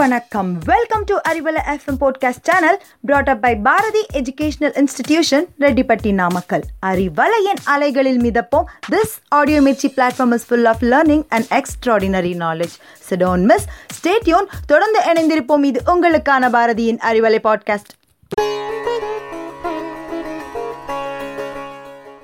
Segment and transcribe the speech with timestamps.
[0.00, 0.58] வணக்கம்.
[0.64, 7.60] Welcome to Arivalai FM podcast channel brought up by Bharathi educational institution Rettipatti Namakkal அறிவலையின்
[7.64, 8.64] அலைகளில் மிதப்போம்.
[8.90, 12.76] This audio Mirchi platform is full of learning and extraordinary knowledge
[13.10, 13.66] so don't miss
[13.98, 15.64] stay tuned தொடர்ந்து இணைந்திருப்போம்.
[15.64, 17.92] இது உங்களுக்கான பாரதியின் Arivalai podcast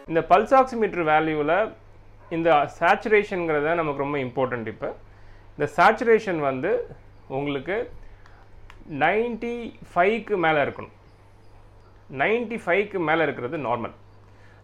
[0.07, 1.73] இந்த pulse oximeter வேல்யூவில்
[2.31, 4.95] இந்த சேச்சுரேஷனுங்கிறத நமக்கு ரொம்ப இம்பார்ட்டண்ட் இப்போ.
[5.59, 6.87] இந்த சேச்சுரேஷன் வந்து
[7.37, 7.77] உங்களுக்கு
[9.03, 9.55] நைன்ட்டி
[9.93, 10.95] ஃபைவ்க்கு மேலே இருக்கணும்.
[12.23, 13.95] நைன்ட்டி ஃபைவ்க்கு மேலே இருக்கிறது நார்மல்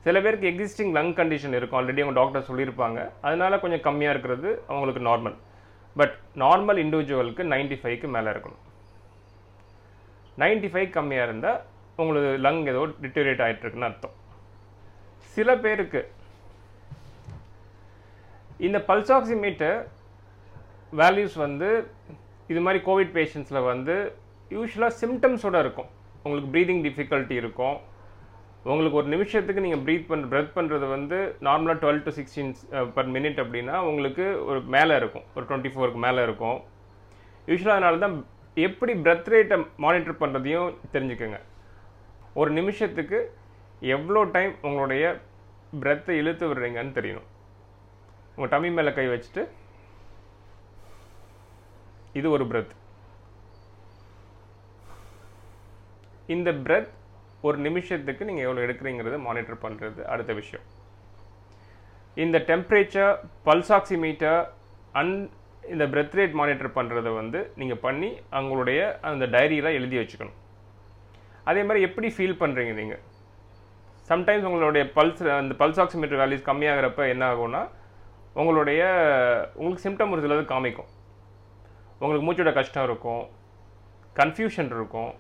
[0.04, 1.78] சில பேருக்கு எக்ஸிஸ்டிங் லங் கண்டிஷன் இருக்கும்.
[1.78, 3.00] ஆல்ரெடி அவங்க டாக்டர் சொல்லியிருப்பாங்க.
[3.26, 5.36] அதனால கொஞ்சம் கம்மியாக இருக்கிறது அவங்களுக்கு நார்மல்
[6.00, 8.62] பட் நார்மல் இண்டிவிஜுவலுக்கு நைன்ட்டி ஃபைவ்க்கு மேலே இருக்கணும்.
[10.42, 11.60] நைன்ட்டி ஃபைவ் கம்மியாக இருந்தால்
[12.00, 14.16] உங்களுக்கு லங் ஏதோ டிட்டோரேட் ஆகிட்டுருக்குன்னு அர்த்தம்.
[15.34, 16.02] சில பேருக்கு
[18.66, 19.78] இந்த பல்ஸ் ஆக்சிமீட்டர்
[21.00, 21.68] வேல்யூஸ் வந்து
[22.52, 23.96] இது மாதிரி கோவிட் பேஷண்ட்ஸில் வந்து
[24.56, 25.90] யூஸ்வலாக சிம்டம்ஸோட இருக்கும்.
[26.24, 27.76] உங்களுக்கு ப்ரீதிங் டிஃபிகல்ட்டி இருக்கும்.
[28.70, 32.52] உங்களுக்கு ஒரு நிமிஷத்துக்கு நீங்கள் ப்ரீத் பண்ணுற ப்ரெத் பண்ணுறது வந்து நார்மலாக twelve to sixteen
[32.96, 35.24] per minute அப்படின்னா உங்களுக்கு ஒரு மேலே இருக்கும்.
[35.36, 36.58] ஒரு டுவெண்ட்டி ஃபோருக்கு மேலே இருக்கும்.
[37.50, 38.14] யூஸ்வலாக அதனால தான்
[38.66, 41.40] எப்படி ப்ரெத் ரேட்டை மானிட்டர் பண்ணுறதையும் தெரிஞ்சுக்கோங்க.
[42.40, 43.18] ஒரு நிமிஷத்துக்கு
[43.96, 45.04] எவ்வளோ டைம் உங்களுடைய
[45.82, 47.28] ப்ரெத்தை இழுத்து விடுறீங்கன்னு தெரியணும்.
[48.36, 49.42] உங்கள் டம்மி மேலே கை வச்சுட்டு
[52.18, 52.74] இது ஒரு பிரெத்
[56.34, 56.90] இந்த பிரெத்
[57.48, 60.66] ஒரு நிமிஷத்துக்கு நீங்கள் எவ்வளோ எடுக்கிறீங்கிறத மானிட்டர் பண்ணுறது அடுத்த விஷயம்.
[62.24, 63.12] இந்த டெம்ப்ரேச்சர்
[63.46, 64.40] பல்ஸ் ஆக்சிமீட்டர்
[65.00, 65.18] அண்ட்
[65.72, 70.38] இந்த பிரெத் ரேட் மானிட்டர் பண்ணுறத வந்து நீங்கள் பண்ணி அவங்களுடைய அந்த டைரியில் எழுதி வச்சுக்கணும்.
[71.50, 73.02] அதே மாதிரி எப்படி ஃபீல் பண்ணுறீங்க நீங்கள்
[74.10, 77.62] சம்டைம்ஸ் உங்களுடைய பல்ஸ் அந்த பல்ஸ் ஆக்சிமீட்டர் வேல்யூஸ் கம்மியாகிறப்ப என்ன ஆகும்னா
[78.40, 78.82] உங்களுடைய
[79.58, 80.90] உங்களுக்கு சிம்டம் ஒரு சிலது காமிக்கும்.
[82.02, 83.24] உங்களுக்கு மூச்சோட கஷ்டம் இருக்கும்.
[84.20, 85.12] கன்ஃபியூஷன் இருக்கும்.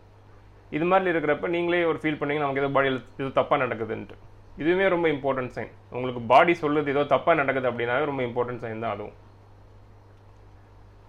[0.76, 4.16] இது மாதிரி இருக்கிறப்ப நீங்களே ஒரு ஃபீல் பண்ணிங்க நமக்கு ஏதோ பாடியில் ஏதோ தப்பாக நடக்குதுன்ட்டு.
[4.60, 8.94] இதுவுமே ரொம்ப இம்பார்ட்டன்ட் சைன் உங்களுக்கு பாடி சொல்லுது ஏதோ தப்பாக நடக்குது அப்படின்னாவே ரொம்ப இம்பார்ட்டன்ட் சைன் தான்
[8.96, 9.16] அதுவும்.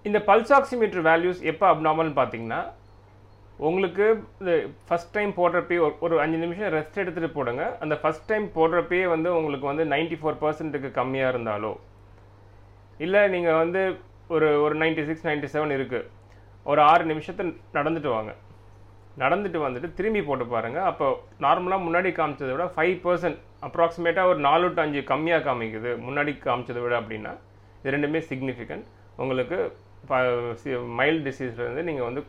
[0.10, 2.62] இந்த பல்ஸ் ஆக்சிமீட்டர் வேல்யூஸ் எப்போ அப்நார்மல்னு பார்த்தீங்கன்னா
[3.68, 4.06] உங்களுக்கு
[4.42, 4.54] இந்த
[4.88, 7.64] ஃபஸ்ட் டைம் போடுறப்பே ஒரு ஒரு அஞ்சு நிமிஷம் ரெஸ்ட் எடுத்துகிட்டு போடுங்க.
[7.84, 11.74] அந்த ஃபஸ்ட் டைம் போடுறப்பயே வந்து உங்களுக்கு வந்து நைன்ட்டி ஃபோர் பர்சன்ட்டுக்கு கம்மியாக இருந்தாலோ
[13.06, 13.84] இல்லை நீங்கள் வந்து
[14.34, 16.10] ஒரு ஒரு நைன்ட்டி சிக்ஸ் நைன்ட்டி செவன் இருக்குது
[16.72, 17.46] ஒரு ஆறு நிமிஷத்தை
[17.78, 18.32] நடந்துட்டு வாங்க.
[19.24, 21.08] நடந்துட்டு வந்துட்டு திரும்பி போட்டு பாருங்கள் அப்போ
[21.46, 25.92] நார்மலாக முன்னாடி காமிச்சதை விட ஃபைவ் பர்சன்ட் அப்ராக்சிமேட்டாக ஒரு நாலு டு அஞ்சு கம்மியாக காமிக்குது.
[26.06, 27.34] முன்னாடி காமிச்சதை விட அப்படின்னா
[27.82, 28.88] இது ரெண்டுமே சிக்னிஃபிகண்ட்
[29.24, 29.58] உங்களுக்கு
[31.00, 32.22] மைல்டு டிசீஸ்லேருந்து நீங்கள் வந்து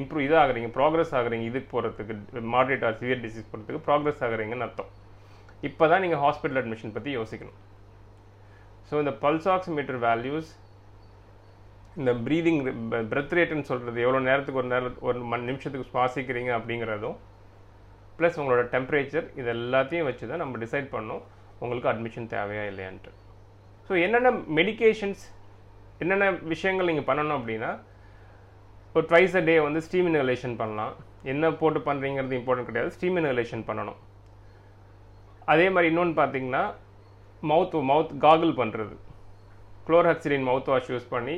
[0.00, 4.90] இம்ப்ரூவ் இது ஆகுறீங்க ப்ராக்ரஸ் ஆகுறீங்க இதுக்கு போகிறதுக்கு மாட்ரேட் ஆர் சிவியர் டிசீஸ் போகிறதுக்கு ப்ராக்ரஸ் ஆகுறீங்கன்னு அர்த்தம்.
[5.68, 7.58] இப்போ தான் நீங்கள் ஹாஸ்பிட்டல் அட்மிஷன் பற்றி யோசிக்கணும்.
[8.88, 10.50] ஸோ இந்த பல்ஸ் ஆக்சிமீட்டர் வேல்யூஸ்
[12.00, 12.60] இந்த ப்ரீதிங்
[13.12, 17.16] பிரெத் ரேட்டுன்னு சொல்கிறது எவ்வளோ நேரத்துக்கு ஒரு நேரம் ஒரு மணி நிமிஷத்துக்கு சுவாசிக்கிறீங்க அப்படிங்கிறதும்
[18.18, 21.22] ப்ளஸ் உங்களோட டெம்பரேச்சர் இது எல்லாத்தையும் வச்சு தான் நம்ம டிசைட் பண்ணோம்
[21.62, 23.10] உங்களுக்கு அட்மிஷன் தேவையா இல்லையான்ட்டு.
[23.88, 25.22] ஸோ என்னென்ன மெடிக்கேஷன்ஸ்
[26.02, 27.70] என்னென்ன விஷயங்கள் நீங்கள் பண்ணணும் அப்படின்னா
[28.96, 30.94] ஒரு ட்வைஸ் அ டே வந்து ஸ்டீம் இன்ஹலேஷன் பண்ணலாம்.
[31.32, 33.98] என்ன போட்டு பண்ணுறீங்கிறது இம்பார்ட்டன்ட் கிடையாது ஸ்டீம் இன்ஹலேஷன் பண்ணணும்.
[35.52, 36.64] அதே மாதிரி இன்னொன்று பார்த்தீங்கன்னா
[37.50, 38.94] மவுத் மவுத் காகுல் பண்ணுறது
[39.86, 41.36] குளோர்ஹக்சிலின் மவுத் வாஷ் யூஸ் பண்ணி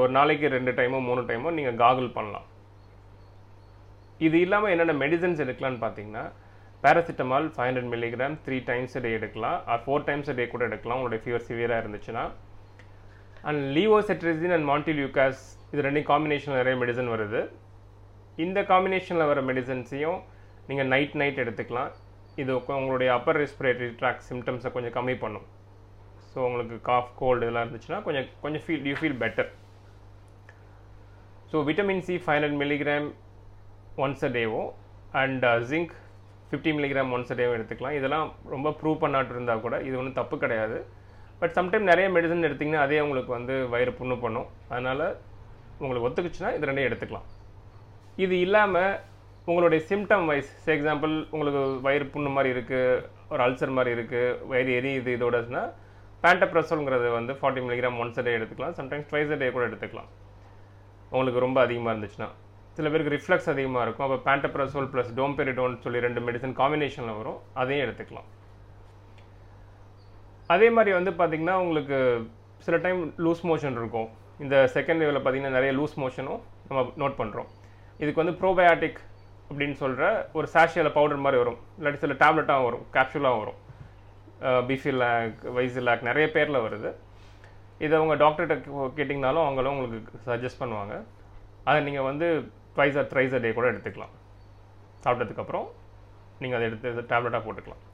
[0.00, 2.46] ஒரு நாளைக்கு ரெண்டு டைமோ மூணு டைமோ நீங்கள் காகுல் பண்ணலாம்.
[4.26, 6.24] இது இல்லாமல் என்னென்ன மெடிசன்ஸ் எடுக்கலாம்னு பார்த்தீங்கன்னா
[6.84, 10.98] paracetamol five hundred milligram three times day எடுக்கலாம் ஆர் ஃபோர் டைம்ஸ் டே கூட எடுக்கலாம்.
[11.00, 12.24] உங்களுடைய ஃபீவர் சிவியராக இருந்துச்சுன்னா.
[13.48, 17.40] அண்ட் லீவோசெட்ரிசின் அண்ட் மாண்டிலியூகாஸ் இது ரெண்டையும் காம்பினேஷனில் நிறைய மெடிசன் வருது.
[18.44, 20.20] இந்த காம்பினேஷனில் வர மெடிசன்ஸையும்
[20.68, 21.90] நீங்கள் நைட் நைட் எடுத்துக்கலாம்.
[22.42, 25.46] இது உங்களுடைய அப்பர் ரெஸ்பிரேட்டரி ட்ராக் சிம்டம்ஸை கொஞ்சம் கம்மி பண்ணும்.
[26.32, 29.50] ஸோ உங்களுக்கு காஃப் கோல்டு இதெல்லாம் இருந்துச்சுன்னா கொஞ்சம் கொஞ்சம் feel you feel better
[31.52, 33.08] so vitamin C five hundred milligram
[34.04, 34.62] once a டேவோ
[35.22, 35.94] and zinc
[36.48, 37.96] fifty milligram once a டேவோ எடுத்துக்கலாம்.
[37.98, 40.78] இதெல்லாம் ரொம்ப ப்ரூவ் பண்ணாட்டு இருந்தால் கூட இது ஒன்றும் தப்பு கிடையாது.
[41.40, 44.48] பட் சம்டைம் நிறைய மெடிசன் எடுத்திங்கன்னா அதே உங்களுக்கு வந்து வயிறு புண்ணு பண்ணும்.
[44.72, 45.04] அதனால்
[45.82, 47.28] உங்களுக்கு ஒத்துக்குச்சுன்னா இது ரெண்டையும் எடுத்துக்கலாம்.
[48.24, 48.96] இது இல்லாமல்
[49.50, 54.72] உங்களுடைய சிம்டம் வைஸ் ஃபார் எக்ஸாம்பிள் உங்களுக்கு வயிறு புண்ணு மாதிரி இருக்குது ஒரு அல்சர் மாதிரி இருக்குது வயிறு
[54.78, 55.62] எரியுது இதோடனா
[56.24, 58.74] பேண்டப்ரசோல்ங்கிறது வந்து ஃபார்ட்டி மில்லிகிராம் ஒன்ஸ் டே எடுத்துக்கலாம்.
[58.78, 60.10] சம்டைம்ஸ் ட்வைஸ் டே கூட எடுத்துக்கலாம்.
[61.12, 62.28] உங்களுக்கு ரொம்ப அதிகமாக இருந்துச்சுன்னா.
[62.76, 64.06] சில பேருக்கு ரிஃப்ளெக்ஸ் அதிகமாக இருக்கும்.
[64.06, 67.38] அப்போ பேண்டப்ரசோல் ப்ளஸ் டோம்பெரிடோன் சொல்லி ரெண்டு மெடிசன் காம்பினேஷனில் வரும்.
[67.62, 68.28] அதையும் எடுத்துக்கலாம்.
[70.54, 71.98] அதே மாதிரி வந்து பார்த்திங்கன்னா உங்களுக்கு
[72.66, 74.08] சில டைம் லூஸ் மோஷன் இருக்கும்.
[74.44, 77.48] இந்த செகண்ட் வேவில் பார்த்திங்கன்னா நிறைய லூஸ் மோஷனும் நம்ம நோட் பண்ணுறோம்
[78.02, 79.00] இதுக்கு வந்து ப்ரோபயாட்டிக்
[79.48, 80.04] அப்படின்னு சொல்கிற
[80.38, 81.58] ஒரு சாஷியில் பவுடர் மாதிரி வரும்.
[81.78, 82.86] இல்லாட்டி சில டேப்லெட்டாகவும் வரும்.
[82.96, 83.58] கேப்சூலாகவும் வரும்.
[84.68, 86.90] பிஃபிலாக் வைசிலாக் நிறைய பேரில் வருது.
[87.84, 90.94] இதை உங்கள் டாக்டர்கிட்ட கேட்டிங்கனாலும் அவங்களும் உங்களுக்கு சஜஸ்ட் பண்ணுவாங்க.
[91.68, 92.26] அதை நீங்கள் வந்து
[92.76, 94.14] ட்வைஸ் ஆர் த்ரைஸ் டே கூட எடுத்துக்கலாம்.
[95.04, 95.66] சாப்பிட்டதுக்கப்புறம்
[96.42, 97.84] நீங்கள் அதை எடுத்து டேப்லெட்டாக போட்டுக்கலாம்.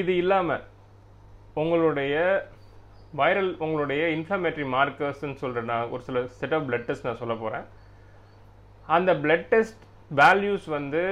[0.00, 0.64] இது இல்லாமல்
[1.62, 2.14] உங்களுடைய
[3.20, 7.66] வைரல் உங்களுடைய இன்ஃப்ளமேட்டரி மார்க்கர்ஸ்ன்னு சொல்கிற நான் ஒரு சில செட் ஆஃப் பிளட் டெஸ்ட் நான் சொல்ல போகிறேன்
[8.96, 9.82] அந்த பிளட் டெஸ்ட்
[10.20, 11.02] வேல்யூஸ் வந்து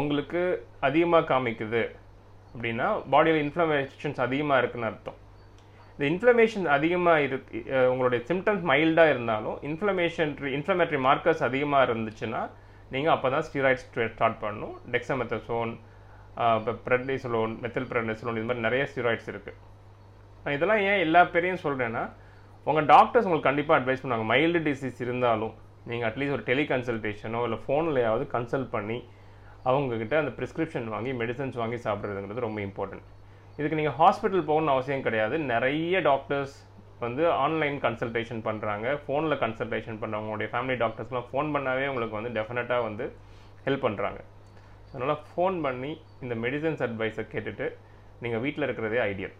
[0.00, 0.42] உங்களுக்கு
[0.88, 1.82] அதிகமாக காமிக்குது.
[2.52, 5.18] அப்படின்னா பாடியில் இன்ஃப்ளமேஷன்ஸ் அதிகமாக இருக்குன்னு அர்த்தம்.
[5.94, 7.36] இந்த இன்ஃப்ளமேஷன் அதிகமாக இரு
[7.92, 12.42] உங்களுடைய சிம்டம்ஸ் மைல்டாக இருந்தாலும் இன்ஃப்ளமேஷன் இன்ஃப்ளமேட்டரி மார்க்கர்ஸ் அதிகமாக இருந்துச்சுன்னா
[12.94, 14.74] நீங்கள் அப்போ தான் ஸ்டீராய்ட்ஸ் ஸ்டார்ட் பண்ணணும்.
[14.94, 15.72] டெக்ஸமெத்தசோன்
[16.58, 19.58] இப்போ ப்ரெட்னிசலோன் மெத்தில் ப்ரெட்னிசலோன் இது மாதிரி நிறைய ஸ்டீராய்ட்ஸ் இருக்குது
[20.42, 22.04] நான் இதெல்லாம் ஏன் எல்லா பேரையும் சொல்கிறேன்னா
[22.66, 24.26] உங்கள் டாக்டர்ஸ் உங்களுக்கு கண்டிப்பாக அட்வைஸ் பண்ணுவாங்க.
[24.32, 25.52] மைல்டு டிசீஸ் இருந்தாலும்
[25.90, 28.98] நீங்கள் அட்லீஸ்ட் ஒரு டெலி கன்சல்டேஷனோ இல்லை ஃபோன்லையாவது கன்சல்ட் பண்ணி
[29.68, 33.06] அவங்கக்கிட்ட அந்த ப்ரிஸ்கிரிப்ஷன் வாங்கி மெடிசன்ஸ் வாங்கி சாப்பிட்றதுங்கிறது ரொம்ப இம்பார்ட்டன்ட்
[33.58, 35.36] இதுக்கு நீங்கள் ஹாஸ்பிட்டல் போகணும்னு அவசியம் கிடையாது.
[35.52, 36.56] நிறைய டாக்டர்ஸ்
[37.04, 42.86] வந்து ஆன்லைன் கன்சல்டேஷன் பண்ணுறாங்க ஃபோனில் கன்சல்டேஷன் பண்ணுறாங்க உங்களுடைய ஃபேமிலி டாக்டர்ஸ்லாம் ஃபோன் பண்ணாவே உங்களுக்கு வந்து டெஃபினட்டாக
[42.88, 43.04] வந்து
[43.66, 44.20] ஹெல்ப் பண்ணுறாங்க
[44.92, 45.92] அதனால் ஃபோன் பண்ணி
[46.24, 47.66] இந்த மெடிசன்ஸ் அட்வைஸை கேட்டுட்டு
[48.22, 49.34] நீங்கள் வீட்டில் இருக்கிறதே ஐடியல்